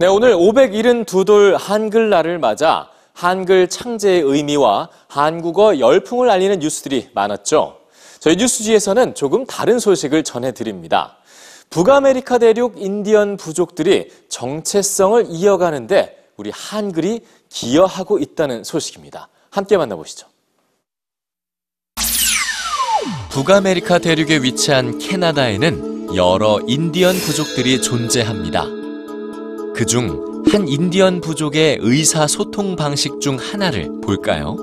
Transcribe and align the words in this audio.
네, 0.00 0.06
오늘 0.06 0.34
572돌 0.34 1.58
한글날을 1.58 2.38
맞아 2.38 2.88
한글 3.12 3.68
창제의 3.68 4.22
의미와 4.22 4.88
한국어 5.08 5.78
열풍을 5.78 6.30
알리는 6.30 6.58
뉴스들이 6.60 7.10
많았죠. 7.12 7.80
저희 8.18 8.36
뉴스G에서는 8.36 9.14
조금 9.14 9.44
다른 9.44 9.78
소식을 9.78 10.24
전해드립니다. 10.24 11.18
북아메리카 11.68 12.38
대륙 12.38 12.80
인디언 12.80 13.36
부족들이 13.36 14.10
정체성을 14.30 15.26
이어가는데 15.28 16.30
우리 16.38 16.50
한글이 16.50 17.20
기여하고 17.50 18.20
있다는 18.20 18.64
소식입니다. 18.64 19.28
함께 19.50 19.76
만나보시죠. 19.76 20.28
북아메리카 23.28 23.98
대륙에 23.98 24.38
위치한 24.38 24.98
캐나다에는 24.98 26.16
여러 26.16 26.58
인디언 26.66 27.16
부족들이 27.16 27.82
존재합니다. 27.82 28.79
그중 29.80 30.44
한 30.52 30.68
인디언 30.68 31.22
부족의 31.22 31.78
의사소통 31.80 32.76
방식 32.76 33.18
중 33.18 33.38
하나를 33.40 33.90
볼까요? 34.02 34.54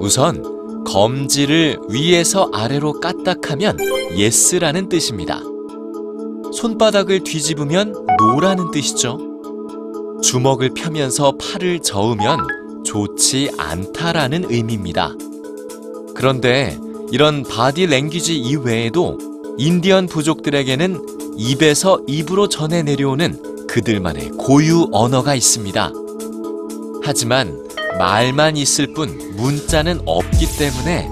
우선 0.00 0.42
검지를 0.86 1.78
위에서 1.90 2.48
아래로 2.50 2.94
까딱하면 2.94 3.76
yes라는 4.12 4.88
뜻입니다. 4.88 5.42
손바닥을 6.50 7.24
뒤집으면 7.24 7.94
no라는 8.18 8.70
뜻이죠. 8.70 9.18
주먹을 10.22 10.70
펴면서 10.70 11.34
팔을 11.36 11.80
저으면 11.80 12.38
좋지 12.86 13.50
않다라는 13.58 14.50
의미입니다. 14.50 15.12
그런데 16.14 16.80
이런 17.12 17.42
바디 17.42 17.84
랭귀지 17.84 18.34
이외에도 18.34 19.18
인디언 19.58 20.06
부족들에게는 20.06 21.04
입에서 21.36 22.00
입으로 22.06 22.48
전해 22.48 22.82
내려오는 22.82 23.45
그들만의 23.76 24.30
고유 24.38 24.88
언어가 24.90 25.34
있습니다. 25.34 25.92
하지만 27.04 27.62
말만 27.98 28.56
있을 28.56 28.94
뿐 28.94 29.34
문자는 29.36 30.00
없기 30.06 30.46
때문에 30.56 31.10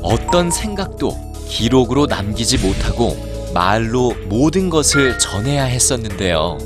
어떤 0.00 0.52
생각도 0.52 1.16
기록으로 1.48 2.06
남기지 2.06 2.58
못하고 2.58 3.16
말로 3.52 4.14
모든 4.28 4.70
것을 4.70 5.18
전해야 5.18 5.64
했었는데요. 5.64 6.56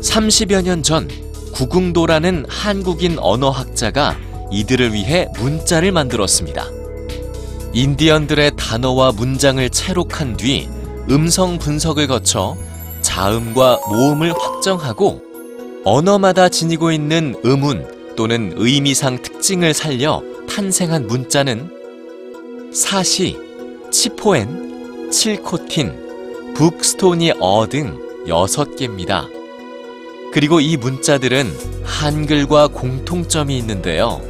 30여 0.00 0.62
년 0.62 0.84
전 0.84 1.08
구궁도라는 1.52 2.46
한국인 2.48 3.18
언어학자가 3.18 4.16
이들을 4.52 4.92
위해 4.92 5.26
문자를 5.40 5.90
만들었습니다. 5.90 6.68
인디언들의 7.72 8.52
단어와 8.56 9.10
문장을 9.10 9.68
채록한 9.70 10.36
뒤 10.36 10.68
음성 11.10 11.58
분석을 11.58 12.06
거쳐 12.06 12.56
자음과 13.16 13.80
모음을 13.88 14.34
확정하고 14.38 15.22
언어마다 15.84 16.50
지니고 16.50 16.92
있는 16.92 17.34
음운 17.46 18.14
또는 18.14 18.52
의미상 18.56 19.22
특징을 19.22 19.72
살려 19.72 20.22
탄생한 20.50 21.06
문자는 21.06 21.70
사시, 22.74 23.38
치포엔, 23.90 25.10
칠코틴, 25.10 26.52
북스토니 26.56 27.32
어 27.40 27.66
등 27.66 27.98
6개입니다. 28.26 29.28
그리고 30.34 30.60
이 30.60 30.76
문자들은 30.76 31.56
한글과 31.84 32.68
공통점이 32.68 33.56
있는데요. 33.56 34.20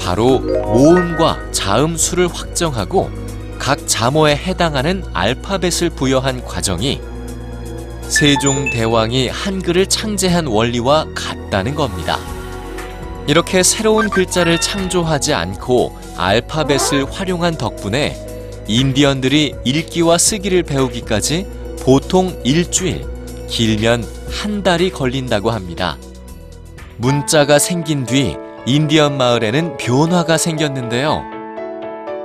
바로 0.00 0.38
모음과 0.38 1.52
자음 1.52 1.98
수를 1.98 2.28
확정하고 2.28 3.10
각 3.58 3.86
자모에 3.86 4.36
해당하는 4.36 5.04
알파벳을 5.12 5.90
부여한 5.90 6.46
과정이 6.46 6.98
세종대왕이 8.08 9.28
한글을 9.28 9.86
창제한 9.86 10.46
원리와 10.46 11.06
같다는 11.14 11.74
겁니다. 11.74 12.18
이렇게 13.26 13.62
새로운 13.62 14.10
글자를 14.10 14.60
창조하지 14.60 15.32
않고 15.34 15.98
알파벳을 16.16 17.10
활용한 17.10 17.56
덕분에 17.56 18.16
인디언들이 18.68 19.54
읽기와 19.64 20.18
쓰기를 20.18 20.62
배우기까지 20.62 21.46
보통 21.80 22.38
일주일, 22.44 23.06
길면 23.48 24.06
한 24.30 24.62
달이 24.62 24.90
걸린다고 24.90 25.50
합니다. 25.50 25.96
문자가 26.96 27.58
생긴 27.58 28.04
뒤 28.04 28.36
인디언 28.66 29.16
마을에는 29.16 29.76
변화가 29.76 30.38
생겼는데요. 30.38 31.22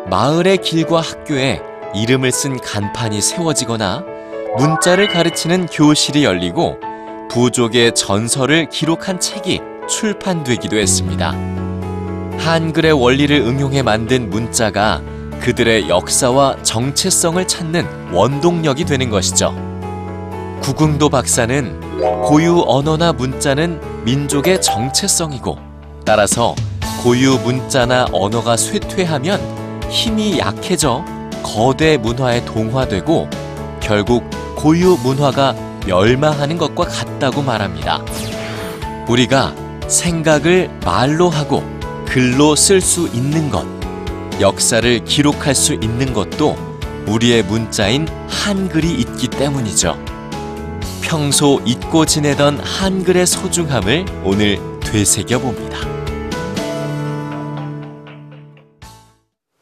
마을의 0.09 0.59
길과 0.59 1.01
학교에 1.01 1.61
이름을 1.93 2.31
쓴 2.31 2.57
간판이 2.57 3.21
세워지거나 3.21 4.18
문자를 4.59 5.07
가르치는 5.07 5.67
교실이 5.67 6.25
열리고 6.25 6.77
부족의 7.31 7.95
전설을 7.95 8.67
기록한 8.67 9.17
책이 9.17 9.61
출판되기도 9.87 10.75
했습니다. 10.75 11.31
한글의 12.37 12.91
원리를 12.91 13.39
응용해 13.39 13.83
만든 13.83 14.29
문자가 14.29 15.01
그들의 15.39 15.87
역사와 15.87 16.61
정체성을 16.63 17.47
찾는 17.47 18.11
원동력이 18.11 18.83
되는 18.83 19.09
것이죠. 19.09 19.55
구궁도 20.61 21.07
박사는 21.07 21.79
고유 22.25 22.61
언어나 22.67 23.13
문자는 23.13 23.79
민족의 24.03 24.61
정체성이고 24.61 25.57
따라서 26.03 26.53
고유 27.01 27.39
문자나 27.45 28.07
언어가 28.11 28.57
쇠퇴하면 28.57 29.39
힘이 29.89 30.37
약해져 30.37 31.05
거대 31.43 31.95
문화에 31.95 32.43
동화되고 32.43 33.29
결국 33.79 34.38
고유 34.59 34.97
문화가 35.01 35.55
멸망하는 35.87 36.57
것과 36.57 36.83
같다고 36.83 37.41
말합니다. 37.41 38.03
우리가 39.07 39.55
생각을 39.87 40.69
말로 40.83 41.29
하고 41.29 41.63
글로 42.05 42.57
쓸 42.57 42.81
수 42.81 43.07
있는 43.13 43.49
것, 43.49 43.65
역사를 44.41 45.05
기록할 45.05 45.55
수 45.55 45.75
있는 45.75 46.11
것도 46.11 46.57
우리의 47.07 47.43
문자인 47.43 48.05
한글이 48.27 48.95
있기 48.95 49.29
때문이죠. 49.29 49.97
평소 51.01 51.61
잊고 51.65 52.05
지내던 52.05 52.59
한글의 52.59 53.27
소중함을 53.27 54.05
오늘 54.25 54.59
되새겨 54.81 55.39
봅니다. 55.39 55.98